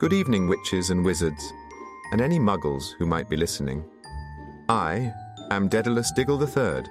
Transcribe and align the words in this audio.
Good 0.00 0.14
evening, 0.14 0.48
witches 0.48 0.88
and 0.88 1.04
wizards, 1.04 1.52
and 2.10 2.22
any 2.22 2.38
muggles 2.38 2.94
who 2.98 3.04
might 3.04 3.28
be 3.28 3.36
listening. 3.36 3.84
I 4.70 5.12
am 5.50 5.68
Daedalus 5.68 6.10
Diggle 6.12 6.42
III, 6.42 6.84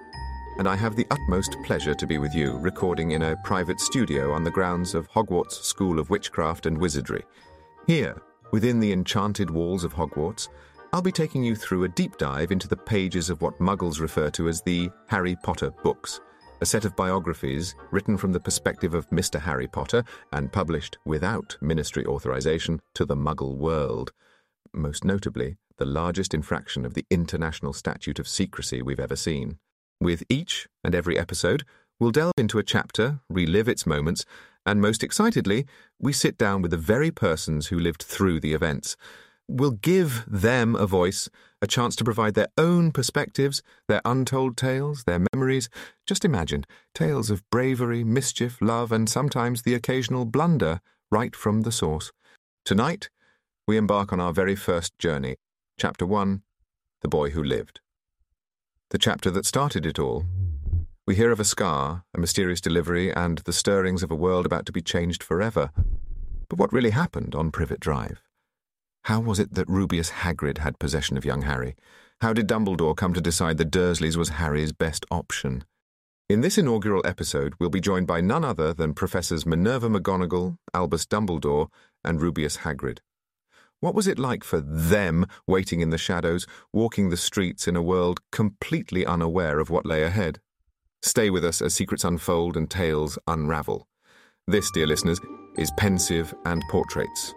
and 0.60 0.68
I 0.68 0.76
have 0.76 0.96
the 0.96 1.08
utmost 1.10 1.58
pleasure 1.66 1.96
to 1.96 2.06
be 2.06 2.20
with 2.20 2.36
you, 2.36 2.60
recording 2.60 3.14
in 3.14 3.24
a 3.24 3.36
private 3.38 3.80
studio 3.80 4.32
on 4.32 4.44
the 4.44 4.52
grounds 4.52 4.94
of 4.94 5.10
Hogwarts 5.10 5.54
School 5.54 5.98
of 5.98 6.12
Witchcraft 6.12 6.68
and 6.68 6.78
Wizardry. 6.78 7.24
Here, 7.88 8.22
within 8.52 8.80
the 8.80 8.94
enchanted 8.94 9.50
walls 9.50 9.84
of 9.84 9.96
Hogwarts, 9.96 10.48
I'll 10.94 11.02
be 11.02 11.12
taking 11.12 11.44
you 11.44 11.56
through 11.56 11.86
a 11.86 11.90
deep 11.90 12.16
dive 12.20 12.52
into 12.52 12.68
the 12.68 12.78
pages 12.78 13.32
of 13.32 13.42
what 13.42 13.58
muggles 13.58 14.00
refer 14.00 14.30
to 14.30 14.48
as 14.48 14.62
the 14.62 14.92
Harry 15.08 15.36
Potter 15.36 15.72
books 15.82 16.22
a 16.62 16.66
set 16.66 16.86
of 16.86 16.96
biographies 16.96 17.76
written 17.92 18.18
from 18.18 18.34
the 18.34 18.40
perspective 18.40 18.94
of 18.94 19.10
Mr. 19.10 19.40
Harry 19.40 19.68
Potter 19.68 20.04
and 20.34 20.52
published 20.52 20.98
without 21.06 21.58
ministry 21.62 22.06
authorization 22.06 22.82
to 22.94 23.06
the 23.06 23.16
Muggle 23.16 23.56
world. 23.56 24.12
Most 24.74 25.04
notably, 25.04 25.58
the 25.78 25.86
largest 25.86 26.34
infraction 26.34 26.86
of 26.86 26.94
the 26.94 27.06
International 27.10 27.74
Statute 27.74 28.20
of 28.20 28.28
Secrecy 28.28 28.82
we've 28.82 29.00
ever 29.00 29.16
seen. 29.16 29.58
With 30.02 30.24
each 30.30 30.68
and 30.84 30.94
every 30.94 31.18
episode, 31.18 31.64
we'll 32.00 32.12
delve 32.12 32.34
into 32.38 32.60
a 32.60 32.64
chapter, 32.64 33.20
relive 33.30 33.70
its 33.70 33.86
moments, 33.86 34.26
and 34.66 34.82
most 34.82 35.04
excitedly, 35.04 35.66
we 36.00 36.14
sit 36.14 36.38
down 36.38 36.62
with 36.62 36.72
the 36.72 36.78
very 36.78 37.12
persons 37.12 37.68
who 37.68 37.80
lived 37.80 38.04
through 38.04 38.40
the 38.40 38.54
events. 38.54 38.98
We'll 39.52 39.72
give 39.72 40.26
them 40.28 40.76
a 40.76 40.86
voice 40.86 41.28
a 41.60 41.66
chance 41.66 41.96
to 41.96 42.04
provide 42.04 42.36
their 42.36 42.50
own 42.56 42.92
perspectives, 42.92 43.64
their 43.88 44.00
untold 44.06 44.56
tales, 44.56 45.06
their 45.06 45.26
memories. 45.34 45.70
Just 46.06 46.24
imagine 46.24 46.66
tales 46.94 47.32
of 47.32 47.42
bravery, 47.50 48.04
mischief, 48.04 48.60
love, 48.62 48.92
and 48.92 49.10
sometimes 49.10 49.64
the 49.64 49.74
occasional 49.74 50.26
blunder 50.26 50.82
right 51.10 51.36
from 51.36 51.62
the 51.62 51.72
source. 51.72 52.12
Tonight, 52.64 53.10
we 53.68 53.76
embark 53.76 54.14
on 54.14 54.20
our 54.20 54.32
very 54.34 54.56
first 54.56 54.98
journey. 55.00 55.36
Chapter 55.80 56.06
1 56.06 56.44
The 57.02 57.10
Boy 57.10 57.32
Who 57.32 57.44
Lived. 57.44 57.80
The 58.92 59.00
chapter 59.00 59.32
that 59.32 59.48
started 59.48 59.84
it 59.84 59.98
all. 59.98 60.26
We 61.08 61.16
hear 61.16 61.32
of 61.32 61.40
a 61.40 61.44
scar, 61.44 62.04
a 62.14 62.20
mysterious 62.20 62.62
delivery, 62.62 63.12
and 63.12 63.40
the 63.40 63.54
stirrings 63.54 64.04
of 64.04 64.12
a 64.12 64.16
world 64.16 64.46
about 64.46 64.68
to 64.68 64.72
be 64.72 64.84
changed 64.84 65.24
forever. 65.24 65.72
But 66.50 66.60
what 66.60 66.72
really 66.72 66.92
happened 66.92 67.34
on 67.34 67.50
Privet 67.50 67.80
Drive? 67.80 68.22
How 69.10 69.20
was 69.20 69.40
it 69.40 69.56
that 69.56 69.68
Rubeus 69.68 70.12
Hagrid 70.12 70.60
had 70.60 70.78
possession 70.78 71.18
of 71.18 71.26
young 71.26 71.42
Harry? 71.42 71.76
How 72.22 72.32
did 72.32 72.48
Dumbledore 72.48 72.96
come 72.96 73.16
to 73.16 73.20
decide 73.20 73.58
that 73.58 73.72
Dursleys 73.72 74.16
was 74.16 74.30
Harry's 74.30 74.72
best 74.72 75.04
option? 75.10 75.64
In 76.30 76.42
this 76.42 76.60
inaugural 76.60 77.02
episode, 77.04 77.56
we'll 77.58 77.72
be 77.72 77.82
joined 77.82 78.06
by 78.06 78.22
none 78.22 78.46
other 78.46 78.72
than 78.72 78.94
Professors 78.94 79.48
Minerva 79.48 79.90
McGonagall, 79.90 80.58
Albus 80.76 81.08
Dumbledore, 81.08 81.70
and 82.04 82.22
Rubeus 82.22 82.60
Hagrid. 82.60 83.00
What 83.80 83.96
was 83.96 84.06
it 84.06 84.20
like 84.20 84.44
for 84.44 84.62
them, 84.62 85.26
waiting 85.48 85.82
in 85.82 85.90
the 85.90 85.98
shadows, 85.98 86.46
walking 86.72 87.10
the 87.10 87.18
streets 87.18 87.68
in 87.68 87.76
a 87.76 87.82
world 87.82 88.20
completely 88.32 89.08
unaware 89.08 89.58
of 89.58 89.72
what 89.72 89.88
lay 89.88 90.04
ahead? 90.04 90.40
Stay 91.02 91.32
with 91.32 91.44
us 91.44 91.64
as 91.64 91.74
secrets 91.74 92.04
unfold 92.04 92.56
and 92.56 92.70
tales 92.70 93.18
unravel. 93.28 93.88
This, 94.46 94.70
dear 94.70 94.86
listeners, 94.86 95.20
is 95.58 95.72
Pensieve 95.78 96.32
and 96.46 96.64
Portraits, 96.70 97.34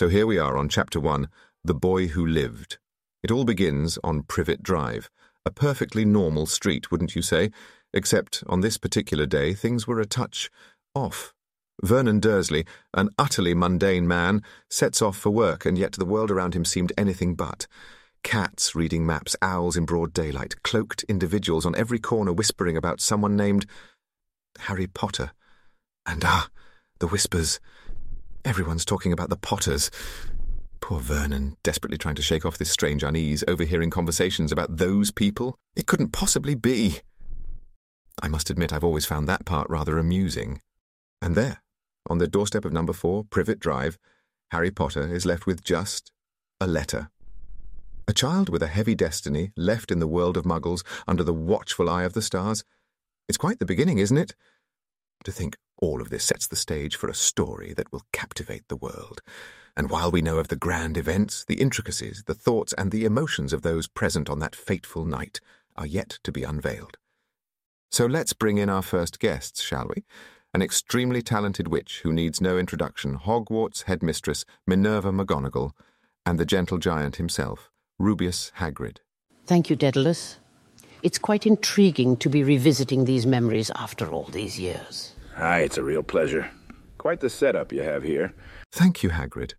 So 0.00 0.08
here 0.08 0.26
we 0.26 0.38
are 0.38 0.56
on 0.56 0.70
Chapter 0.70 0.98
1 0.98 1.28
The 1.62 1.74
Boy 1.74 2.06
Who 2.06 2.24
Lived. 2.24 2.78
It 3.22 3.30
all 3.30 3.44
begins 3.44 3.98
on 4.02 4.22
Privet 4.22 4.62
Drive, 4.62 5.10
a 5.44 5.50
perfectly 5.50 6.06
normal 6.06 6.46
street, 6.46 6.90
wouldn't 6.90 7.14
you 7.14 7.20
say? 7.20 7.50
Except 7.92 8.42
on 8.46 8.62
this 8.62 8.78
particular 8.78 9.26
day, 9.26 9.52
things 9.52 9.86
were 9.86 10.00
a 10.00 10.06
touch 10.06 10.50
off. 10.94 11.34
Vernon 11.82 12.18
Dursley, 12.18 12.64
an 12.94 13.10
utterly 13.18 13.52
mundane 13.52 14.08
man, 14.08 14.42
sets 14.70 15.02
off 15.02 15.18
for 15.18 15.28
work, 15.28 15.66
and 15.66 15.76
yet 15.76 15.92
the 15.92 16.06
world 16.06 16.30
around 16.30 16.54
him 16.54 16.64
seemed 16.64 16.94
anything 16.96 17.34
but. 17.34 17.66
Cats 18.24 18.74
reading 18.74 19.04
maps, 19.04 19.36
owls 19.42 19.76
in 19.76 19.84
broad 19.84 20.14
daylight, 20.14 20.62
cloaked 20.62 21.04
individuals 21.10 21.66
on 21.66 21.76
every 21.76 21.98
corner 21.98 22.32
whispering 22.32 22.78
about 22.78 23.02
someone 23.02 23.36
named 23.36 23.66
Harry 24.60 24.86
Potter. 24.86 25.32
And 26.06 26.22
ah, 26.24 26.48
the 27.00 27.06
whispers. 27.08 27.60
Everyone's 28.44 28.86
talking 28.86 29.12
about 29.12 29.28
the 29.28 29.36
Potters. 29.36 29.90
Poor 30.80 30.98
Vernon, 30.98 31.56
desperately 31.62 31.98
trying 31.98 32.14
to 32.14 32.22
shake 32.22 32.46
off 32.46 32.56
this 32.56 32.70
strange 32.70 33.02
unease, 33.02 33.44
overhearing 33.46 33.90
conversations 33.90 34.50
about 34.50 34.78
those 34.78 35.10
people. 35.10 35.58
It 35.76 35.86
couldn't 35.86 36.12
possibly 36.12 36.54
be. 36.54 37.00
I 38.22 38.28
must 38.28 38.48
admit 38.48 38.72
I've 38.72 38.84
always 38.84 39.04
found 39.04 39.28
that 39.28 39.44
part 39.44 39.68
rather 39.68 39.98
amusing. 39.98 40.62
And 41.20 41.34
there, 41.34 41.62
on 42.08 42.16
the 42.16 42.26
doorstep 42.26 42.64
of 42.64 42.72
number 42.72 42.94
four, 42.94 43.24
Privet 43.24 43.60
Drive, 43.60 43.98
Harry 44.52 44.70
Potter 44.70 45.14
is 45.14 45.26
left 45.26 45.46
with 45.46 45.62
just 45.62 46.10
a 46.62 46.66
letter. 46.66 47.10
A 48.08 48.14
child 48.14 48.48
with 48.48 48.62
a 48.62 48.68
heavy 48.68 48.94
destiny, 48.94 49.52
left 49.54 49.92
in 49.92 49.98
the 49.98 50.08
world 50.08 50.38
of 50.38 50.44
muggles, 50.44 50.82
under 51.06 51.22
the 51.22 51.34
watchful 51.34 51.90
eye 51.90 52.04
of 52.04 52.14
the 52.14 52.22
stars. 52.22 52.64
It's 53.28 53.38
quite 53.38 53.58
the 53.58 53.66
beginning, 53.66 53.98
isn't 53.98 54.16
it? 54.16 54.34
To 55.24 55.30
think 55.30 55.56
all 55.80 56.00
of 56.00 56.10
this 56.10 56.24
sets 56.24 56.46
the 56.46 56.56
stage 56.56 56.96
for 56.96 57.08
a 57.08 57.14
story 57.14 57.72
that 57.74 57.92
will 57.92 58.02
captivate 58.12 58.68
the 58.68 58.76
world. 58.76 59.22
And 59.76 59.90
while 59.90 60.10
we 60.10 60.22
know 60.22 60.38
of 60.38 60.48
the 60.48 60.56
grand 60.56 60.96
events, 60.96 61.44
the 61.44 61.60
intricacies, 61.60 62.24
the 62.26 62.34
thoughts, 62.34 62.72
and 62.74 62.90
the 62.90 63.04
emotions 63.04 63.52
of 63.52 63.62
those 63.62 63.86
present 63.86 64.28
on 64.28 64.38
that 64.40 64.56
fateful 64.56 65.04
night 65.04 65.40
are 65.76 65.86
yet 65.86 66.18
to 66.24 66.32
be 66.32 66.42
unveiled. 66.42 66.98
So 67.90 68.06
let's 68.06 68.32
bring 68.32 68.58
in 68.58 68.68
our 68.68 68.82
first 68.82 69.18
guests, 69.18 69.62
shall 69.62 69.90
we? 69.94 70.04
An 70.52 70.62
extremely 70.62 71.22
talented 71.22 71.68
witch 71.68 72.00
who 72.02 72.12
needs 72.12 72.40
no 72.40 72.58
introduction, 72.58 73.18
Hogwarts 73.18 73.84
headmistress 73.84 74.44
Minerva 74.66 75.12
McGonagall, 75.12 75.72
and 76.26 76.38
the 76.38 76.44
gentle 76.44 76.78
giant 76.78 77.16
himself, 77.16 77.70
Rubeus 78.00 78.52
Hagrid. 78.58 78.98
Thank 79.46 79.70
you, 79.70 79.76
Daedalus. 79.76 80.38
It's 81.02 81.18
quite 81.18 81.46
intriguing 81.46 82.16
to 82.18 82.28
be 82.28 82.44
revisiting 82.44 83.04
these 83.04 83.26
memories 83.26 83.70
after 83.74 84.08
all 84.10 84.24
these 84.24 84.58
years. 84.58 85.14
Aye, 85.40 85.60
it's 85.60 85.78
a 85.78 85.82
real 85.82 86.02
pleasure. 86.02 86.50
Quite 86.98 87.20
the 87.20 87.30
setup 87.30 87.72
you 87.72 87.82
have 87.82 88.02
here. 88.02 88.34
Thank 88.72 89.02
you, 89.02 89.08
Hagrid. 89.08 89.54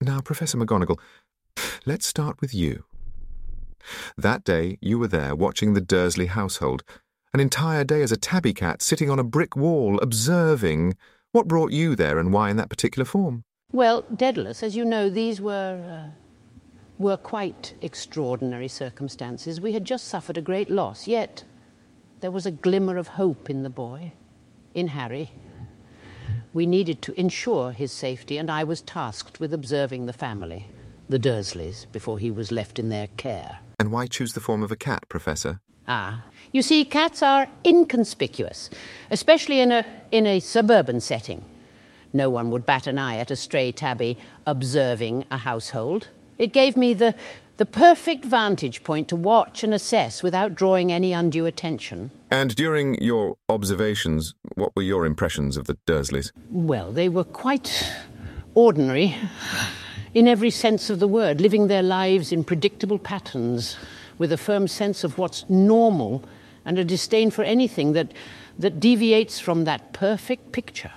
Now, 0.00 0.20
Professor 0.20 0.58
McGonagall, 0.58 0.98
let's 1.86 2.06
start 2.06 2.40
with 2.40 2.52
you. 2.52 2.84
That 4.18 4.42
day, 4.42 4.78
you 4.80 4.98
were 4.98 5.06
there 5.06 5.36
watching 5.36 5.74
the 5.74 5.80
Dursley 5.80 6.26
household. 6.26 6.82
An 7.32 7.38
entire 7.38 7.84
day 7.84 8.02
as 8.02 8.10
a 8.10 8.16
tabby 8.16 8.52
cat 8.52 8.82
sitting 8.82 9.08
on 9.08 9.20
a 9.20 9.24
brick 9.24 9.54
wall, 9.54 10.00
observing. 10.00 10.96
What 11.30 11.46
brought 11.46 11.70
you 11.70 11.94
there 11.94 12.18
and 12.18 12.32
why 12.32 12.50
in 12.50 12.56
that 12.56 12.68
particular 12.68 13.04
form? 13.04 13.44
Well, 13.70 14.02
Daedalus, 14.12 14.64
as 14.64 14.74
you 14.74 14.84
know, 14.84 15.08
these 15.08 15.40
were. 15.40 16.08
Uh, 16.08 16.10
were 16.98 17.16
quite 17.16 17.72
extraordinary 17.80 18.68
circumstances. 18.68 19.58
We 19.58 19.72
had 19.72 19.86
just 19.86 20.06
suffered 20.06 20.36
a 20.36 20.42
great 20.42 20.68
loss, 20.68 21.06
yet 21.08 21.44
there 22.20 22.30
was 22.30 22.44
a 22.44 22.50
glimmer 22.50 22.98
of 22.98 23.08
hope 23.08 23.48
in 23.48 23.62
the 23.62 23.70
boy 23.70 24.12
in 24.74 24.88
Harry. 24.88 25.30
We 26.52 26.66
needed 26.66 27.00
to 27.02 27.18
ensure 27.18 27.72
his 27.72 27.92
safety, 27.92 28.38
and 28.38 28.50
I 28.50 28.64
was 28.64 28.82
tasked 28.82 29.38
with 29.40 29.54
observing 29.54 30.06
the 30.06 30.12
family, 30.12 30.66
the 31.08 31.18
Dursleys, 31.18 31.86
before 31.92 32.18
he 32.18 32.30
was 32.30 32.50
left 32.50 32.78
in 32.78 32.88
their 32.88 33.06
care. 33.16 33.60
And 33.78 33.92
why 33.92 34.06
choose 34.06 34.32
the 34.32 34.40
form 34.40 34.62
of 34.62 34.72
a 34.72 34.76
cat, 34.76 35.08
Professor? 35.08 35.60
Ah, 35.86 36.24
you 36.52 36.62
see, 36.62 36.84
cats 36.84 37.22
are 37.22 37.48
inconspicuous, 37.64 38.70
especially 39.10 39.60
in 39.60 39.72
a, 39.72 39.84
in 40.10 40.26
a 40.26 40.40
suburban 40.40 41.00
setting. 41.00 41.44
No 42.12 42.28
one 42.28 42.50
would 42.50 42.66
bat 42.66 42.86
an 42.86 42.98
eye 42.98 43.16
at 43.16 43.30
a 43.30 43.36
stray 43.36 43.70
tabby 43.72 44.18
observing 44.46 45.24
a 45.30 45.38
household. 45.38 46.08
It 46.40 46.54
gave 46.54 46.74
me 46.74 46.94
the, 46.94 47.14
the 47.58 47.66
perfect 47.66 48.24
vantage 48.24 48.82
point 48.82 49.08
to 49.08 49.16
watch 49.16 49.62
and 49.62 49.74
assess 49.74 50.22
without 50.22 50.54
drawing 50.54 50.90
any 50.90 51.12
undue 51.12 51.44
attention. 51.44 52.10
And 52.30 52.56
during 52.56 52.94
your 52.94 53.36
observations, 53.50 54.34
what 54.54 54.74
were 54.74 54.82
your 54.82 55.04
impressions 55.04 55.58
of 55.58 55.66
the 55.66 55.76
Dursleys? 55.86 56.32
Well, 56.48 56.92
they 56.92 57.10
were 57.10 57.24
quite 57.24 57.84
ordinary, 58.54 59.14
in 60.14 60.26
every 60.26 60.48
sense 60.48 60.88
of 60.88 60.98
the 60.98 61.06
word, 61.06 61.42
living 61.42 61.66
their 61.66 61.82
lives 61.82 62.32
in 62.32 62.42
predictable 62.42 62.98
patterns, 62.98 63.76
with 64.16 64.32
a 64.32 64.38
firm 64.38 64.66
sense 64.66 65.04
of 65.04 65.18
what's 65.18 65.44
normal 65.50 66.24
and 66.64 66.78
a 66.78 66.84
disdain 66.84 67.30
for 67.30 67.44
anything 67.44 67.92
that, 67.92 68.12
that 68.58 68.80
deviates 68.80 69.40
from 69.40 69.64
that 69.64 69.92
perfect 69.92 70.52
picture. 70.52 70.92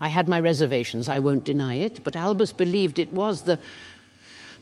I 0.00 0.08
had 0.08 0.26
my 0.26 0.40
reservations, 0.40 1.08
I 1.08 1.20
won't 1.20 1.44
deny 1.44 1.74
it, 1.74 2.02
but 2.02 2.16
Albus 2.16 2.52
believed 2.52 2.98
it 2.98 3.12
was 3.12 3.42
the 3.42 3.60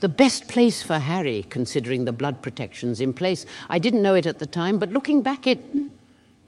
the 0.02 0.08
best 0.08 0.48
place 0.48 0.82
for 0.82 0.98
Harry, 0.98 1.46
considering 1.48 2.04
the 2.04 2.12
blood 2.12 2.42
protections 2.42 3.00
in 3.00 3.12
place. 3.12 3.46
I 3.70 3.78
didn't 3.78 4.02
know 4.02 4.16
it 4.16 4.26
at 4.26 4.40
the 4.40 4.46
time, 4.46 4.80
but 4.80 4.90
looking 4.90 5.22
back, 5.22 5.46
it, 5.46 5.64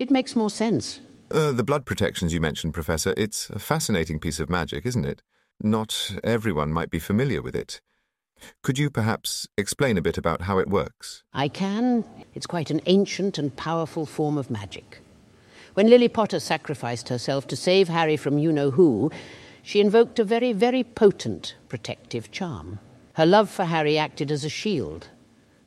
it 0.00 0.10
makes 0.10 0.34
more 0.34 0.50
sense. 0.50 0.98
Uh, 1.30 1.52
the 1.52 1.62
blood 1.62 1.86
protections 1.86 2.34
you 2.34 2.40
mentioned, 2.40 2.74
Professor, 2.74 3.14
it's 3.16 3.48
a 3.50 3.60
fascinating 3.60 4.18
piece 4.18 4.40
of 4.40 4.50
magic, 4.50 4.84
isn't 4.84 5.04
it? 5.04 5.22
Not 5.62 6.16
everyone 6.24 6.72
might 6.72 6.90
be 6.90 6.98
familiar 6.98 7.40
with 7.40 7.54
it. 7.54 7.80
Could 8.64 8.76
you 8.76 8.90
perhaps 8.90 9.46
explain 9.56 9.96
a 9.96 10.02
bit 10.02 10.18
about 10.18 10.42
how 10.42 10.58
it 10.58 10.68
works? 10.68 11.22
I 11.32 11.46
can. 11.46 12.04
It's 12.34 12.48
quite 12.48 12.72
an 12.72 12.80
ancient 12.86 13.38
and 13.38 13.54
powerful 13.54 14.04
form 14.04 14.36
of 14.36 14.50
magic. 14.50 14.98
When 15.74 15.88
Lily 15.88 16.08
Potter 16.08 16.40
sacrificed 16.40 17.08
herself 17.08 17.46
to 17.46 17.56
save 17.56 17.86
Harry 17.86 18.16
from 18.16 18.36
you 18.36 18.50
know 18.50 18.72
who, 18.72 19.12
she 19.62 19.80
invoked 19.80 20.18
a 20.18 20.24
very, 20.24 20.52
very 20.52 20.82
potent 20.82 21.54
protective 21.68 22.32
charm. 22.32 22.80
Her 23.14 23.26
love 23.26 23.48
for 23.48 23.64
Harry 23.66 23.96
acted 23.96 24.32
as 24.32 24.44
a 24.44 24.48
shield. 24.48 25.08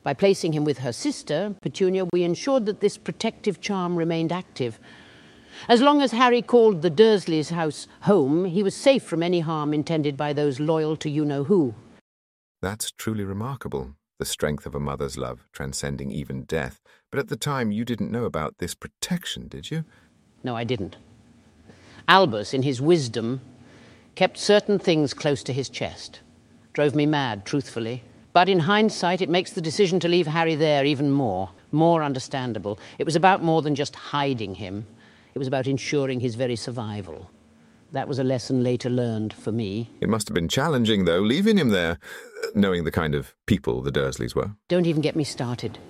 By 0.02 0.12
placing 0.12 0.52
him 0.52 0.64
with 0.64 0.78
her 0.78 0.92
sister, 0.92 1.56
Petunia, 1.62 2.04
we 2.12 2.22
ensured 2.22 2.66
that 2.66 2.80
this 2.80 2.98
protective 2.98 3.58
charm 3.62 3.96
remained 3.96 4.32
active. 4.32 4.78
As 5.66 5.80
long 5.80 6.02
as 6.02 6.12
Harry 6.12 6.42
called 6.42 6.82
the 6.82 6.90
Dursleys' 6.90 7.50
house 7.50 7.86
home, 8.02 8.44
he 8.44 8.62
was 8.62 8.74
safe 8.74 9.02
from 9.02 9.22
any 9.22 9.40
harm 9.40 9.72
intended 9.72 10.14
by 10.14 10.34
those 10.34 10.60
loyal 10.60 10.94
to 10.98 11.08
you 11.08 11.24
know 11.24 11.44
who. 11.44 11.74
That's 12.60 12.90
truly 12.90 13.24
remarkable, 13.24 13.94
the 14.18 14.26
strength 14.26 14.66
of 14.66 14.74
a 14.74 14.80
mother's 14.80 15.16
love, 15.16 15.46
transcending 15.52 16.10
even 16.10 16.42
death. 16.42 16.82
But 17.10 17.18
at 17.18 17.28
the 17.28 17.36
time, 17.36 17.72
you 17.72 17.86
didn't 17.86 18.12
know 18.12 18.24
about 18.24 18.58
this 18.58 18.74
protection, 18.74 19.48
did 19.48 19.70
you? 19.70 19.84
No, 20.44 20.54
I 20.54 20.64
didn't. 20.64 20.96
Albus, 22.06 22.52
in 22.52 22.62
his 22.62 22.82
wisdom, 22.82 23.40
kept 24.16 24.36
certain 24.36 24.78
things 24.78 25.14
close 25.14 25.42
to 25.44 25.52
his 25.54 25.70
chest 25.70 26.20
drove 26.78 26.94
me 26.94 27.06
mad, 27.06 27.44
truthfully. 27.44 28.04
But 28.32 28.48
in 28.48 28.60
hindsight, 28.60 29.20
it 29.20 29.28
makes 29.28 29.50
the 29.50 29.60
decision 29.60 29.98
to 29.98 30.06
leave 30.06 30.28
Harry 30.28 30.54
there 30.54 30.84
even 30.84 31.10
more, 31.10 31.50
more 31.72 32.04
understandable. 32.04 32.78
It 33.00 33.04
was 33.04 33.16
about 33.16 33.42
more 33.42 33.62
than 33.62 33.74
just 33.74 33.96
hiding 33.96 34.54
him, 34.54 34.86
it 35.34 35.40
was 35.40 35.48
about 35.48 35.66
ensuring 35.66 36.20
his 36.20 36.36
very 36.36 36.54
survival. 36.54 37.32
That 37.90 38.06
was 38.06 38.20
a 38.20 38.22
lesson 38.22 38.62
later 38.62 38.88
learned 38.88 39.32
for 39.32 39.50
me. 39.50 39.90
It 40.00 40.08
must 40.08 40.28
have 40.28 40.36
been 40.36 40.46
challenging, 40.46 41.04
though, 41.04 41.18
leaving 41.18 41.58
him 41.58 41.70
there, 41.70 41.98
knowing 42.54 42.84
the 42.84 42.92
kind 42.92 43.16
of 43.16 43.34
people 43.46 43.82
the 43.82 43.90
Dursleys 43.90 44.36
were. 44.36 44.52
Don't 44.68 44.86
even 44.86 45.02
get 45.02 45.16
me 45.16 45.24
started. 45.24 45.80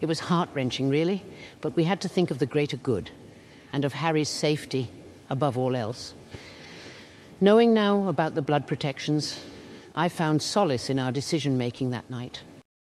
It 0.00 0.06
was 0.06 0.18
heart 0.18 0.48
wrenching, 0.54 0.88
really, 0.88 1.22
but 1.60 1.76
we 1.76 1.84
had 1.84 2.00
to 2.00 2.08
think 2.08 2.32
of 2.32 2.40
the 2.40 2.46
greater 2.46 2.78
good 2.78 3.12
and 3.72 3.84
of 3.84 3.92
Harry's 3.92 4.28
safety 4.28 4.90
above 5.30 5.56
all 5.56 5.76
else. 5.76 6.14
Knowing 7.40 7.72
now 7.72 8.08
about 8.08 8.34
the 8.34 8.42
blood 8.42 8.66
protections, 8.66 9.38
I 9.94 10.08
found 10.08 10.42
solace 10.42 10.88
in 10.88 10.98
our 10.98 11.12
decision 11.12 11.58
making 11.58 11.90
that 11.90 12.08
night. 12.08 12.42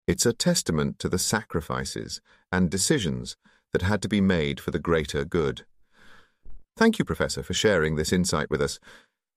It's 0.06 0.27
a 0.27 0.33
testament 0.33 0.99
to 1.01 1.09
the 1.09 1.19
sacrifices 1.19 2.21
and 2.53 2.71
decisions 2.71 3.37
that 3.73 3.83
had 3.83 4.03
to 4.03 4.09
be 4.09 4.21
made 4.21 4.61
for 4.61 4.71
the 4.71 4.79
greater 4.79 5.25
good. 5.25 5.65
Thank 6.77 6.99
you, 6.99 7.05
Professor, 7.05 7.43
for 7.43 7.55
sharing 7.55 7.97
this 7.97 8.12
insight 8.12 8.51
with 8.51 8.61
us. 8.61 8.79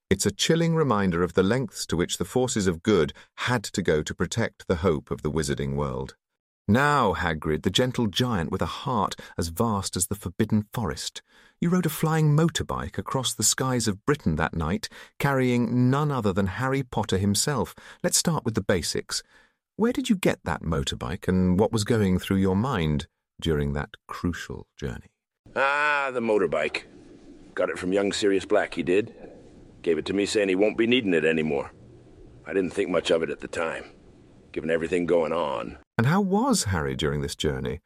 It's 0.10 0.26
a 0.26 0.32
chilling 0.32 0.76
reminder 0.76 1.24
of 1.24 1.34
the 1.34 1.44
lengths 1.44 1.86
to 1.88 1.98
which 1.98 2.18
the 2.18 2.26
forces 2.26 2.68
of 2.68 2.84
good 2.84 3.14
had 3.36 3.64
to 3.64 3.82
go 3.82 4.02
to 4.02 4.16
protect 4.16 4.68
the 4.68 4.78
hope 4.78 5.12
of 5.12 5.22
the 5.22 5.32
wizarding 5.32 5.76
world. 5.76 6.16
Now, 6.70 7.14
Hagrid, 7.14 7.64
the 7.64 7.70
gentle 7.70 8.08
giant 8.08 8.52
with 8.52 8.62
a 8.62 8.66
heart 8.66 9.16
as 9.38 9.48
vast 9.48 9.96
as 9.96 10.08
the 10.08 10.16
forbidden 10.16 10.66
forest, 10.74 11.22
you 11.62 11.70
rode 11.70 11.86
a 11.86 11.90
flying 11.90 12.36
motorbike 12.36 12.98
across 12.98 13.34
the 13.34 13.42
skies 13.42 13.88
of 13.88 14.06
Britain 14.06 14.36
that 14.36 14.54
night, 14.54 14.90
carrying 15.18 15.90
none 15.90 16.12
other 16.12 16.34
than 16.34 16.48
Harry 16.48 16.84
Potter 16.84 17.18
himself. 17.18 17.74
Let's 18.04 18.18
start 18.18 18.44
with 18.44 18.54
the 18.54 18.62
basics. 18.62 19.24
Where 19.78 19.94
did 19.94 20.10
you 20.10 20.18
get 20.18 20.40
that 20.44 20.62
motorbike, 20.62 21.30
and 21.30 21.58
what 21.58 21.72
was 21.72 21.86
going 21.86 22.20
through 22.20 22.38
your 22.38 22.56
mind 22.56 23.08
during 23.40 23.72
that 23.74 23.92
crucial 24.10 24.68
journey? 24.76 25.14
Ah, 25.56 26.10
the 26.14 26.20
motorbike. 26.20 26.84
Got 27.56 27.70
it 27.70 27.80
from 27.80 27.94
young 27.94 28.12
Sirius 28.12 28.46
Black, 28.46 28.74
he 28.74 28.84
did. 28.84 29.16
Gave 29.84 29.98
it 29.98 30.06
to 30.08 30.14
me 30.14 30.26
saying 30.26 30.50
he 30.50 30.56
won't 30.56 30.78
be 30.78 30.86
needing 30.86 31.14
it 31.14 31.24
anymore. 31.24 31.72
I 32.46 32.52
didn't 32.52 32.72
think 32.72 32.90
much 32.90 33.10
of 33.10 33.24
it 33.24 33.30
at 33.30 33.40
the 33.40 33.48
time, 33.48 33.86
given 34.52 34.70
everything 34.70 35.06
going 35.06 35.32
on. 35.32 35.78
And 35.98 36.06
how 36.06 36.22
was 36.22 36.66
Harry 36.66 36.96
during 36.96 37.22
this 37.22 37.36
journey? 37.36 37.80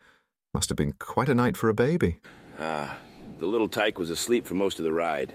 Must 0.53 0.67
have 0.67 0.75
been 0.75 0.91
quite 0.99 1.29
a 1.29 1.33
night 1.33 1.55
for 1.55 1.69
a 1.69 1.73
baby. 1.73 2.19
Ah, 2.59 2.97
the 3.39 3.45
little 3.45 3.69
tyke 3.69 3.97
was 3.97 4.09
asleep 4.09 4.45
for 4.45 4.53
most 4.53 4.79
of 4.79 4.83
the 4.83 4.91
ride. 4.91 5.33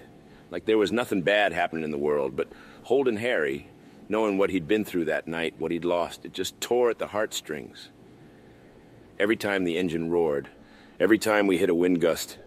Like 0.51 0.65
there 0.65 0.77
was 0.77 0.91
nothing 0.91 1.23
bad 1.23 1.53
happening 1.53 1.83
in 1.83 1.89
the 1.89 1.97
world, 1.97 2.35
but 2.35 2.47
holding 2.83 3.17
Harry, 3.17 3.67
knowing 4.09 4.37
what 4.37 4.51
he'd 4.51 4.67
been 4.67 4.85
through 4.85 5.05
that 5.05 5.27
night, 5.27 5.55
what 5.57 5.71
he'd 5.71 5.85
lost, 5.85 6.23
it 6.23 6.33
just 6.33 6.61
tore 6.61 6.91
at 6.91 6.99
the 6.99 7.07
heartstrings. 7.07 7.89
Every 9.19 9.35
time 9.35 9.63
the 9.63 9.79
engine 9.79 10.11
roared, 10.11 10.47
every 10.99 11.17
time 11.17 11.47
we 11.47 11.57
hit 11.57 11.71
a 11.71 11.75
wind 11.75 11.99
gust, 11.99 12.37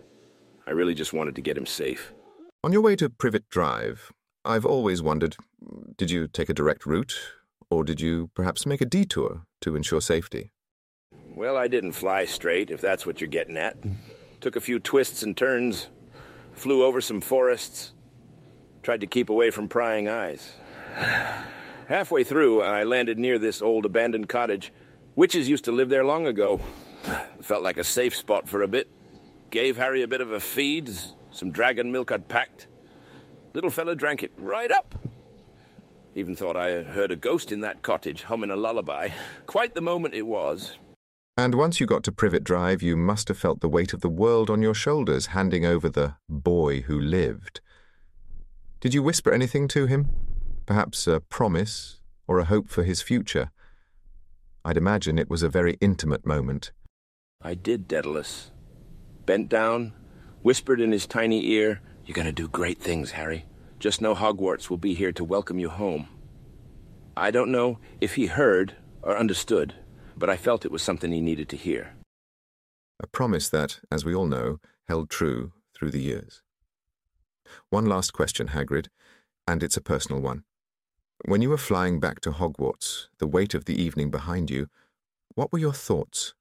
I 0.65 0.71
really 0.71 0.95
just 0.95 1.13
wanted 1.13 1.35
to 1.35 1.43
get 1.43 1.59
him 1.59 1.67
safe. 1.67 2.13
On 2.63 2.73
your 2.73 2.83
way 2.83 2.95
to 2.95 3.11
Privet 3.11 3.49
Drive, 3.49 4.13
I've 4.45 4.65
always 4.65 5.03
wondered 5.03 5.37
did 5.97 6.13
you 6.13 6.29
take 6.29 6.49
a 6.49 6.55
direct 6.55 6.87
route, 6.87 7.19
or 7.69 7.83
did 7.83 8.01
you 8.01 8.31
perhaps 8.35 8.65
make 8.65 8.81
a 8.81 8.87
detour 8.87 9.43
to 9.61 9.77
ensure 9.77 10.01
safety? 10.01 10.51
Well, 11.35 11.57
I 11.57 11.69
didn't 11.69 11.93
fly 11.93 12.25
straight, 12.25 12.71
if 12.71 12.81
that's 12.81 13.07
what 13.07 13.21
you're 13.21 13.29
getting 13.29 13.57
at. 13.57 13.77
Took 14.41 14.57
a 14.57 14.61
few 14.61 14.79
twists 14.79 15.23
and 15.23 15.37
turns, 15.37 15.89
flew 16.53 16.85
over 16.85 17.01
some 17.01 17.21
forests, 17.21 17.93
tried 18.83 19.01
to 19.01 19.07
keep 19.07 19.31
away 19.31 19.51
from 19.51 19.69
prying 19.69 20.09
eyes. 20.09 20.53
Halfway 21.89 22.25
through, 22.25 22.63
I 22.63 22.85
landed 22.85 23.19
near 23.19 23.39
this 23.39 23.63
old 23.63 23.85
abandoned 23.85 24.29
cottage. 24.29 24.73
Witches 25.17 25.49
used 25.49 25.65
to 25.65 25.73
live 25.73 25.89
there 25.89 26.05
long 26.05 26.27
ago. 26.27 26.61
Felt 27.41 27.63
like 27.63 27.79
a 27.79 27.85
safe 27.85 28.15
spot 28.15 28.49
for 28.49 28.63
a 28.63 28.69
bit. 28.69 28.89
Gave 29.51 29.77
Harry 29.77 30.03
a 30.03 30.09
bit 30.09 30.21
of 30.21 30.31
a 30.31 30.41
feed, 30.41 30.91
some 31.33 31.51
dragon 31.51 31.91
milk 31.91 32.13
I'd 32.13 32.29
packed. 32.29 32.69
Little 33.53 33.71
fella 33.71 33.97
drank 33.97 34.23
it 34.23 34.33
right 34.37 34.71
up. 34.71 34.95
Even 36.15 36.35
thought 36.35 36.57
I 36.57 36.83
heard 36.83 37.11
a 37.11 37.17
ghost 37.17 37.53
in 37.53 37.61
that 37.61 37.83
cottage 37.83 38.25
humming 38.25 38.51
a 38.51 38.57
lullaby. 38.57 39.11
Quite 39.47 39.75
the 39.75 39.81
moment 39.81 40.15
it 40.15 40.27
was. 40.27 40.77
And 41.37 41.55
once 41.55 41.81
you 41.81 41.87
got 41.87 42.03
to 42.05 42.13
Privet 42.13 42.45
Drive, 42.45 42.83
you 42.83 42.97
must 42.97 43.29
have 43.29 43.39
felt 43.39 43.61
the 43.61 43.69
weight 43.69 43.93
of 43.93 44.01
the 44.01 44.09
world 44.09 44.51
on 44.51 44.61
your 44.61 44.75
shoulders, 44.75 45.27
handing 45.27 45.65
over 45.65 45.89
the 45.89 46.17
boy 46.29 46.83
who 46.83 46.99
lived. 46.99 47.61
Did 48.81 48.93
you 48.93 49.03
whisper 49.03 49.33
anything 49.33 49.69
to 49.69 49.87
him? 49.87 50.09
Perhaps 50.67 51.07
a 51.07 51.21
promise 51.21 52.01
or 52.27 52.39
a 52.39 52.45
hope 52.45 52.69
for 52.69 52.83
his 52.83 53.03
future? 53.03 53.51
I'd 54.65 54.77
imagine 54.77 55.19
it 55.19 55.31
was 55.31 55.43
a 55.43 55.49
very 55.49 55.79
intimate 55.81 56.27
moment. 56.27 56.73
I 57.41 57.55
did, 57.55 57.89
Daedalus. 57.89 58.51
Bent 59.25 59.49
down, 59.49 59.95
whispered 60.43 60.81
in 60.81 60.93
his 60.93 61.07
tiny 61.07 61.47
ear, 61.53 61.81
You're 62.05 62.15
going 62.15 62.27
to 62.27 62.33
do 62.33 62.49
great 62.49 62.79
things, 62.79 63.13
Harry. 63.13 63.47
Just 63.81 64.03
know 64.03 64.15
Hogwarts 64.15 64.69
will 64.69 64.77
be 64.77 64.93
here 64.93 65.11
to 65.13 65.25
welcome 65.25 65.59
you 65.59 65.71
home. 65.71 66.07
I 67.17 67.31
don't 67.31 67.51
know 67.51 67.79
if 67.99 68.15
he 68.15 68.27
heard 68.27 68.77
or 69.01 69.17
understood, 69.17 69.75
but 70.19 70.29
I 70.29 70.37
felt 70.37 70.67
it 70.67 70.71
was 70.71 70.83
something 70.83 71.11
he 71.11 71.23
needed 71.23 71.49
to 71.49 71.57
hear. 71.57 71.95
A 73.03 73.07
promise 73.07 73.49
that, 73.49 73.81
as 73.91 74.05
we 74.05 74.15
all 74.15 74.27
know, 74.27 74.61
held 74.87 75.09
true 75.09 75.53
through 75.75 75.93
the 75.93 76.03
years. 76.03 76.43
One 77.71 77.87
last 77.87 78.13
question, 78.13 78.49
Hagrid, 78.49 78.89
and 79.49 79.63
it's 79.63 79.79
a 79.79 79.83
personal 79.83 80.21
one. 80.21 80.45
When 81.25 81.41
you 81.41 81.49
were 81.49 81.57
flying 81.57 82.01
back 82.01 82.21
to 82.21 82.33
Hogwarts, 82.33 83.07
the 83.19 83.27
weight 83.27 83.55
of 83.55 83.65
the 83.65 83.81
evening 83.83 84.11
behind 84.11 84.51
you, 84.51 84.69
what 85.35 85.53
were 85.53 85.59
your 85.59 85.73
thoughts? 85.73 86.35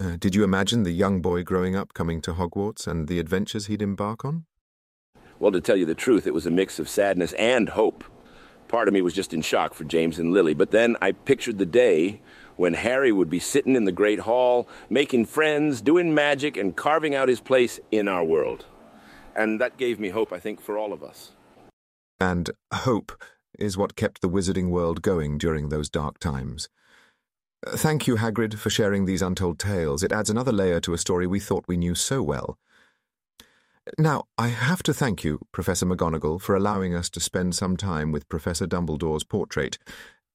Uh, 0.00 0.16
did 0.18 0.34
you 0.34 0.42
imagine 0.42 0.82
the 0.82 0.90
young 0.90 1.22
boy 1.22 1.44
growing 1.44 1.76
up 1.76 1.94
coming 1.94 2.20
to 2.22 2.32
Hogwarts 2.32 2.88
and 2.88 3.06
the 3.06 3.20
adventures 3.20 3.66
he'd 3.66 3.80
embark 3.80 4.24
on? 4.24 4.46
Well, 5.44 5.52
to 5.52 5.60
tell 5.60 5.76
you 5.76 5.84
the 5.84 5.94
truth, 5.94 6.26
it 6.26 6.32
was 6.32 6.46
a 6.46 6.50
mix 6.50 6.78
of 6.78 6.88
sadness 6.88 7.34
and 7.34 7.68
hope. 7.68 8.02
Part 8.66 8.88
of 8.88 8.94
me 8.94 9.02
was 9.02 9.12
just 9.12 9.34
in 9.34 9.42
shock 9.42 9.74
for 9.74 9.84
James 9.84 10.18
and 10.18 10.32
Lily, 10.32 10.54
but 10.54 10.70
then 10.70 10.96
I 11.02 11.12
pictured 11.12 11.58
the 11.58 11.66
day 11.66 12.22
when 12.56 12.72
Harry 12.72 13.12
would 13.12 13.28
be 13.28 13.40
sitting 13.40 13.76
in 13.76 13.84
the 13.84 13.92
Great 13.92 14.20
Hall, 14.20 14.66
making 14.88 15.26
friends, 15.26 15.82
doing 15.82 16.14
magic, 16.14 16.56
and 16.56 16.74
carving 16.74 17.14
out 17.14 17.28
his 17.28 17.40
place 17.40 17.78
in 17.90 18.08
our 18.08 18.24
world. 18.24 18.64
And 19.36 19.60
that 19.60 19.76
gave 19.76 20.00
me 20.00 20.08
hope, 20.08 20.32
I 20.32 20.38
think, 20.38 20.62
for 20.62 20.78
all 20.78 20.94
of 20.94 21.02
us. 21.02 21.32
And 22.18 22.48
hope 22.72 23.12
is 23.58 23.76
what 23.76 23.96
kept 23.96 24.22
the 24.22 24.30
wizarding 24.30 24.70
world 24.70 25.02
going 25.02 25.36
during 25.36 25.68
those 25.68 25.90
dark 25.90 26.18
times. 26.20 26.70
Thank 27.66 28.06
you, 28.06 28.16
Hagrid, 28.16 28.54
for 28.54 28.70
sharing 28.70 29.04
these 29.04 29.20
untold 29.20 29.58
tales. 29.58 30.02
It 30.02 30.10
adds 30.10 30.30
another 30.30 30.52
layer 30.52 30.80
to 30.80 30.94
a 30.94 30.98
story 30.98 31.26
we 31.26 31.38
thought 31.38 31.68
we 31.68 31.76
knew 31.76 31.94
so 31.94 32.22
well. 32.22 32.56
Now, 33.98 34.24
I 34.38 34.48
have 34.48 34.82
to 34.84 34.94
thank 34.94 35.24
you, 35.24 35.40
Professor 35.52 35.84
McGonagall, 35.84 36.40
for 36.40 36.56
allowing 36.56 36.94
us 36.94 37.10
to 37.10 37.20
spend 37.20 37.54
some 37.54 37.76
time 37.76 38.12
with 38.12 38.30
Professor 38.30 38.66
Dumbledore's 38.66 39.24
portrait, 39.24 39.76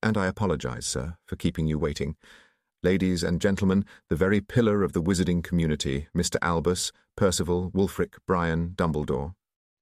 and 0.04 0.20
I 0.20 0.28
apologize, 0.28 0.86
sir, 0.86 1.16
for 1.26 1.36
keeping 1.36 1.66
you 1.66 1.80
waiting. 1.80 2.16
Ladies 2.84 3.24
and 3.24 3.42
gentlemen, 3.42 3.86
the 4.08 4.16
very 4.16 4.40
pillar 4.40 4.84
of 4.84 4.94
the 4.94 5.02
wizarding 5.02 5.44
community, 5.44 6.10
Mr. 6.16 6.36
Albus, 6.44 6.92
Percival, 7.18 7.72
Wulfric, 7.72 8.20
Brian, 8.28 8.74
Dumbledore. 8.76 9.34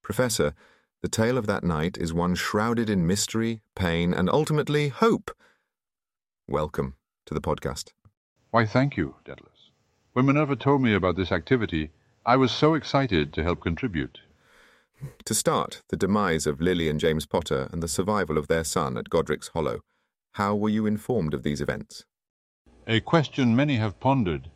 Professor, 0.02 0.54
the 1.02 1.10
tale 1.10 1.38
of 1.38 1.46
that 1.48 1.66
night 1.66 1.98
is 1.98 2.14
one 2.14 2.36
shrouded 2.36 2.90
in 2.90 3.06
mystery, 3.06 3.60
pain, 3.76 4.14
and 4.14 4.30
ultimately 4.30 4.88
hope. 4.88 5.30
Welcome 6.48 6.96
to 7.26 7.34
the 7.34 7.42
podcast. 7.42 7.92
Why, 8.52 8.66
thank 8.66 8.96
you, 8.96 9.16
Daedalus. 9.26 9.72
When 10.14 10.26
Minerva 10.26 10.56
told 10.56 10.82
me 10.82 10.96
about 10.96 11.18
this 11.18 11.34
activity, 11.34 11.92
I 12.28 12.36
was 12.36 12.52
so 12.52 12.74
excited 12.74 13.32
to 13.34 13.44
help 13.44 13.62
contribute. 13.62 14.20
To 15.24 15.34
start, 15.34 15.82
the 15.88 15.96
demise 15.96 16.46
of 16.46 16.60
Lily 16.60 16.90
and 16.90 17.00
James 17.00 17.26
Potter 17.26 17.70
and 17.72 17.82
the 17.82 17.88
survival 17.88 18.38
of 18.38 18.50
their 18.50 18.66
son 18.66 18.98
at 18.98 19.10
Godric's 19.10 19.48
Hollow. 19.48 19.80
How 20.34 20.54
were 20.54 20.68
you 20.68 20.86
informed 20.86 21.34
of 21.34 21.44
these 21.44 21.62
events? 21.62 22.04
A 22.86 23.00
question 23.00 23.56
many 23.56 23.78
have 23.78 24.02
pondered. 24.02 24.52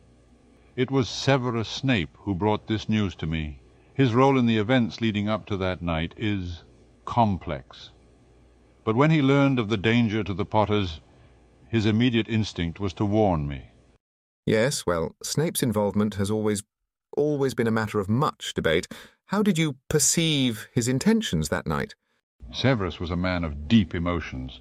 It 0.76 0.90
was 0.90 1.08
Severus 1.08 1.66
Snape 1.66 2.14
who 2.18 2.34
brought 2.34 2.66
this 2.66 2.90
news 2.90 3.14
to 3.14 3.26
me. 3.26 3.62
His 3.94 4.12
role 4.12 4.38
in 4.38 4.44
the 4.44 4.58
events 4.58 5.00
leading 5.00 5.30
up 5.30 5.46
to 5.46 5.56
that 5.56 5.80
night 5.80 6.12
is 6.18 6.64
complex. 7.06 7.88
But 8.84 8.96
when 8.96 9.10
he 9.10 9.22
learned 9.22 9.58
of 9.58 9.70
the 9.70 9.78
danger 9.78 10.22
to 10.22 10.34
the 10.34 10.44
Potters, 10.44 11.00
his 11.70 11.86
immediate 11.86 12.28
instinct 12.28 12.80
was 12.80 12.92
to 12.92 13.06
warn 13.06 13.48
me. 13.48 13.70
Yes, 14.44 14.84
well, 14.84 15.14
Snape's 15.22 15.62
involvement 15.62 16.16
has 16.16 16.30
always 16.30 16.62
always 17.16 17.54
been 17.54 17.66
a 17.66 17.70
matter 17.72 17.98
of 17.98 18.08
much 18.08 18.54
debate. 18.54 18.88
How 19.26 19.42
did 19.42 19.58
you 19.58 19.76
perceive 19.88 20.68
his 20.72 20.88
intentions 20.88 21.48
that 21.48 21.66
night? 21.66 21.94
Severus 22.52 23.00
was 23.00 23.10
a 23.10 23.16
man 23.16 23.44
of 23.44 23.68
deep 23.68 23.94
emotions 23.94 24.60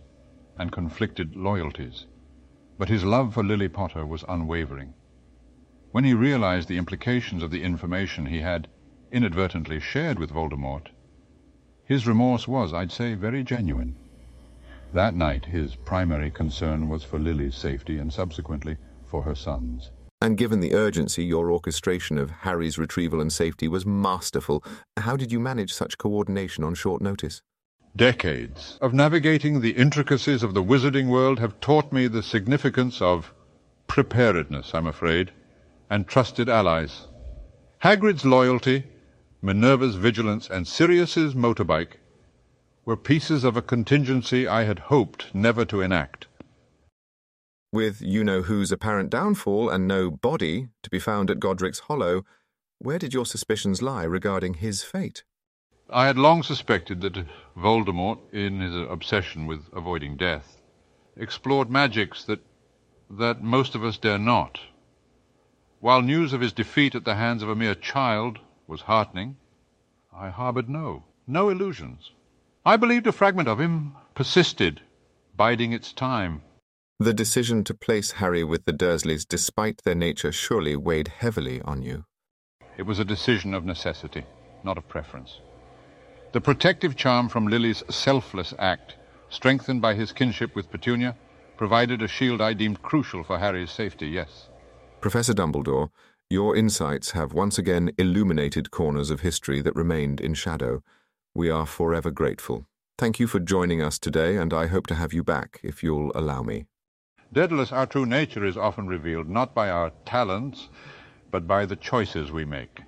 and 0.57 0.71
conflicted 0.71 1.35
loyalties, 1.35 2.05
but 2.77 2.89
his 2.89 3.03
love 3.03 3.33
for 3.33 3.43
Lily 3.43 3.67
Potter 3.67 4.05
was 4.05 4.23
unwavering. 4.29 4.93
When 5.91 6.03
he 6.03 6.13
realized 6.13 6.67
the 6.67 6.77
implications 6.77 7.43
of 7.43 7.51
the 7.51 7.63
information 7.63 8.25
he 8.25 8.39
had 8.39 8.69
inadvertently 9.11 9.79
shared 9.79 10.17
with 10.17 10.31
Voldemort, 10.31 10.87
his 11.83 12.07
remorse 12.07 12.47
was, 12.47 12.73
I'd 12.73 12.91
say, 12.91 13.15
very 13.15 13.43
genuine. 13.43 13.95
That 14.93 15.15
night 15.15 15.45
his 15.45 15.75
primary 15.75 16.31
concern 16.31 16.87
was 16.87 17.03
for 17.03 17.19
Lily's 17.19 17.55
safety 17.55 17.97
and 17.97 18.11
subsequently 18.11 18.77
for 19.05 19.23
her 19.23 19.35
son's. 19.35 19.91
And 20.21 20.37
given 20.37 20.59
the 20.59 20.75
urgency, 20.75 21.25
your 21.25 21.51
orchestration 21.51 22.19
of 22.19 22.29
Harry's 22.29 22.77
retrieval 22.77 23.19
and 23.19 23.33
safety 23.33 23.67
was 23.67 23.87
masterful. 23.87 24.63
How 24.97 25.17
did 25.17 25.31
you 25.31 25.39
manage 25.39 25.73
such 25.73 25.97
coordination 25.97 26.63
on 26.63 26.75
short 26.75 27.01
notice? 27.01 27.41
Decades 27.95 28.77
of 28.81 28.93
navigating 28.93 29.59
the 29.59 29.71
intricacies 29.71 30.43
of 30.43 30.53
the 30.53 30.63
wizarding 30.63 31.09
world 31.09 31.39
have 31.39 31.59
taught 31.59 31.91
me 31.91 32.07
the 32.07 32.21
significance 32.21 33.01
of 33.01 33.33
preparedness, 33.87 34.75
I'm 34.75 34.87
afraid, 34.87 35.31
and 35.89 36.07
trusted 36.07 36.47
allies. 36.47 37.07
Hagrid's 37.79 38.23
loyalty, 38.23 38.85
Minerva's 39.41 39.95
vigilance, 39.95 40.49
and 40.49 40.67
Sirius's 40.67 41.33
motorbike 41.33 41.97
were 42.85 42.95
pieces 42.95 43.43
of 43.43 43.57
a 43.57 43.61
contingency 43.61 44.47
I 44.47 44.63
had 44.63 44.79
hoped 44.79 45.33
never 45.33 45.65
to 45.65 45.81
enact. 45.81 46.27
With 47.73 48.01
you 48.01 48.25
know 48.25 48.41
who's 48.41 48.73
apparent 48.73 49.09
downfall 49.09 49.69
and 49.69 49.87
no 49.87 50.11
body 50.11 50.67
to 50.83 50.89
be 50.89 50.99
found 50.99 51.31
at 51.31 51.39
Godric's 51.39 51.79
Hollow, 51.79 52.25
where 52.79 52.99
did 52.99 53.13
your 53.13 53.25
suspicions 53.25 53.81
lie 53.81 54.03
regarding 54.03 54.55
his 54.55 54.83
fate? 54.83 55.23
I 55.89 56.05
had 56.07 56.17
long 56.17 56.43
suspected 56.43 56.99
that 56.99 57.25
Voldemort, 57.55 58.19
in 58.33 58.59
his 58.59 58.75
obsession 58.75 59.47
with 59.47 59.69
avoiding 59.71 60.17
death, 60.17 60.61
explored 61.15 61.69
magics 61.69 62.25
that 62.25 62.41
that 63.09 63.41
most 63.41 63.73
of 63.73 63.85
us 63.85 63.97
dare 63.97 64.17
not. 64.17 64.59
While 65.79 66.01
news 66.01 66.33
of 66.33 66.41
his 66.41 66.51
defeat 66.51 66.93
at 66.93 67.05
the 67.05 67.15
hands 67.15 67.41
of 67.41 67.47
a 67.47 67.55
mere 67.55 67.75
child 67.75 68.39
was 68.67 68.81
heartening, 68.81 69.37
I 70.13 70.29
harbored 70.29 70.69
no, 70.69 71.05
no 71.25 71.47
illusions. 71.47 72.11
I 72.65 72.75
believed 72.75 73.07
a 73.07 73.13
fragment 73.13 73.47
of 73.47 73.61
him 73.61 73.95
persisted, 74.13 74.81
biding 75.37 75.71
its 75.71 75.93
time. 75.93 76.41
The 77.01 77.15
decision 77.15 77.63
to 77.63 77.73
place 77.73 78.11
Harry 78.11 78.43
with 78.43 78.65
the 78.65 78.71
Dursleys, 78.71 79.27
despite 79.27 79.81
their 79.83 79.95
nature, 79.95 80.31
surely 80.31 80.75
weighed 80.75 81.07
heavily 81.07 81.59
on 81.63 81.81
you. 81.81 82.05
It 82.77 82.83
was 82.83 82.99
a 82.99 83.03
decision 83.03 83.55
of 83.55 83.65
necessity, 83.65 84.23
not 84.63 84.77
of 84.77 84.87
preference. 84.87 85.39
The 86.31 86.41
protective 86.41 86.95
charm 86.95 87.27
from 87.27 87.47
Lily's 87.47 87.81
selfless 87.89 88.53
act, 88.59 88.97
strengthened 89.29 89.81
by 89.81 89.95
his 89.95 90.11
kinship 90.11 90.55
with 90.55 90.69
Petunia, 90.69 91.15
provided 91.57 92.03
a 92.03 92.07
shield 92.07 92.39
I 92.39 92.53
deemed 92.53 92.83
crucial 92.83 93.23
for 93.23 93.39
Harry's 93.39 93.71
safety, 93.71 94.07
yes. 94.07 94.49
Professor 94.99 95.33
Dumbledore, 95.33 95.89
your 96.29 96.55
insights 96.55 97.11
have 97.11 97.33
once 97.33 97.57
again 97.57 97.89
illuminated 97.97 98.69
corners 98.69 99.09
of 99.09 99.21
history 99.21 99.59
that 99.61 99.75
remained 99.75 100.21
in 100.21 100.35
shadow. 100.35 100.83
We 101.33 101.49
are 101.49 101.65
forever 101.65 102.11
grateful. 102.11 102.67
Thank 102.99 103.19
you 103.19 103.25
for 103.25 103.39
joining 103.39 103.81
us 103.81 103.97
today, 103.97 104.37
and 104.37 104.53
I 104.53 104.67
hope 104.67 104.85
to 104.85 104.95
have 104.95 105.13
you 105.13 105.23
back 105.23 105.59
if 105.63 105.81
you'll 105.81 106.11
allow 106.13 106.43
me. 106.43 106.67
Daedalus, 107.33 107.71
our 107.71 107.85
true 107.85 108.05
nature 108.05 108.43
is 108.43 108.57
often 108.57 108.87
revealed 108.87 109.29
not 109.29 109.55
by 109.55 109.69
our 109.69 109.91
talents, 110.05 110.67
but 111.31 111.47
by 111.47 111.65
the 111.65 111.77
choices 111.77 112.29
we 112.29 112.43
make. 112.43 112.81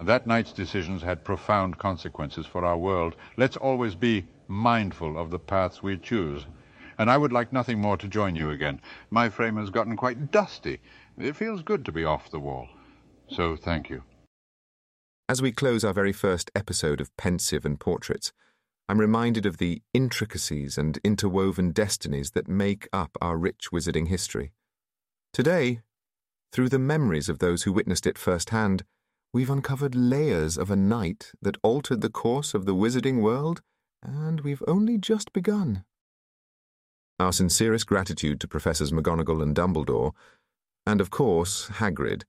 That 0.00 0.28
night's 0.28 0.52
decisions 0.52 1.02
had 1.02 1.24
profound 1.24 1.78
consequences 1.78 2.46
for 2.46 2.64
our 2.64 2.78
world. 2.78 3.16
Let's 3.36 3.56
always 3.56 3.96
be 3.96 4.26
mindful 4.46 5.18
of 5.18 5.30
the 5.30 5.40
paths 5.40 5.82
we 5.82 5.98
choose. 5.98 6.46
And 6.98 7.10
I 7.10 7.18
would 7.18 7.32
like 7.32 7.52
nothing 7.52 7.80
more 7.80 7.96
to 7.96 8.06
join 8.06 8.36
you 8.36 8.50
again. 8.50 8.80
My 9.10 9.28
frame 9.28 9.56
has 9.56 9.70
gotten 9.70 9.96
quite 9.96 10.30
dusty. 10.30 10.78
It 11.18 11.34
feels 11.34 11.62
good 11.62 11.84
to 11.86 11.92
be 11.92 12.04
off 12.04 12.30
the 12.30 12.38
wall. 12.38 12.68
So 13.28 13.56
thank 13.56 13.90
you. 13.90 14.04
As 15.28 15.42
we 15.42 15.50
close 15.50 15.84
our 15.84 15.92
very 15.92 16.12
first 16.12 16.50
episode 16.54 17.00
of 17.00 17.16
Pensieve 17.16 17.64
and 17.64 17.78
Portraits, 17.78 18.32
I'm 18.90 18.98
reminded 18.98 19.46
of 19.46 19.58
the 19.58 19.82
intricacies 19.94 20.76
and 20.76 20.98
interwoven 21.04 21.70
destinies 21.70 22.32
that 22.32 22.48
make 22.48 22.88
up 22.92 23.16
our 23.20 23.36
rich 23.36 23.68
wizarding 23.72 24.08
history. 24.08 24.50
Today, 25.32 25.82
through 26.50 26.70
the 26.70 26.80
memories 26.80 27.28
of 27.28 27.38
those 27.38 27.62
who 27.62 27.72
witnessed 27.72 28.04
it 28.04 28.18
firsthand, 28.18 28.82
we've 29.32 29.48
uncovered 29.48 29.94
layers 29.94 30.58
of 30.58 30.72
a 30.72 30.76
night 30.76 31.30
that 31.40 31.56
altered 31.62 32.00
the 32.00 32.10
course 32.10 32.52
of 32.52 32.66
the 32.66 32.74
wizarding 32.74 33.22
world, 33.22 33.62
and 34.02 34.40
we've 34.40 34.64
only 34.66 34.98
just 34.98 35.32
begun. 35.32 35.84
Our 37.20 37.32
sincerest 37.32 37.86
gratitude 37.86 38.40
to 38.40 38.48
Professors 38.48 38.90
McGonagall 38.90 39.40
and 39.40 39.54
Dumbledore, 39.54 40.14
and 40.84 41.00
of 41.00 41.10
course, 41.12 41.68
Hagrid, 41.74 42.24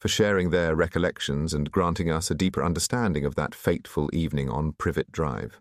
for 0.00 0.08
sharing 0.08 0.48
their 0.48 0.74
recollections 0.74 1.52
and 1.52 1.70
granting 1.70 2.10
us 2.10 2.30
a 2.30 2.34
deeper 2.34 2.64
understanding 2.64 3.26
of 3.26 3.34
that 3.34 3.54
fateful 3.54 4.08
evening 4.14 4.48
on 4.48 4.72
Privet 4.72 5.12
Drive. 5.12 5.60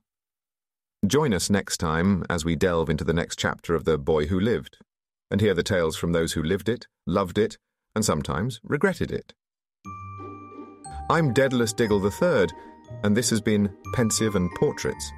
Join 1.07 1.33
us 1.33 1.49
next 1.49 1.77
time 1.77 2.23
as 2.29 2.45
we 2.45 2.55
delve 2.55 2.89
into 2.89 3.03
the 3.03 3.13
next 3.13 3.37
chapter 3.37 3.75
of 3.75 3.83
The 3.83 3.97
Boy 3.97 4.27
Who 4.27 4.39
Lived 4.39 4.77
and 5.29 5.41
hear 5.41 5.53
the 5.53 5.61
tales 5.61 5.97
from 5.97 6.13
those 6.13 6.33
who 6.33 6.41
lived 6.41 6.69
it, 6.69 6.87
loved 7.05 7.37
it, 7.37 7.57
and 7.93 8.03
sometimes 8.03 8.59
regretted 8.63 9.11
it. 9.11 9.33
I'm 11.09 11.33
Daedalus 11.33 11.73
Diggle 11.73 12.03
III, 12.03 12.47
and 13.03 13.15
this 13.15 13.29
has 13.29 13.41
been 13.41 13.69
Pensieve 13.93 14.35
and 14.35 14.49
Portraits. 14.55 15.11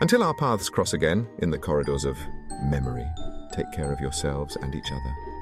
Until 0.00 0.22
our 0.22 0.34
paths 0.34 0.70
cross 0.70 0.94
again 0.94 1.26
in 1.38 1.50
the 1.50 1.58
corridors 1.58 2.04
of 2.04 2.16
memory, 2.62 3.06
take 3.52 3.70
care 3.72 3.92
of 3.92 4.00
yourselves 4.00 4.56
and 4.62 4.74
each 4.74 4.92
other. 4.92 5.33